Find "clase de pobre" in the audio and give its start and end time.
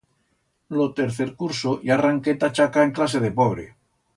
2.97-3.71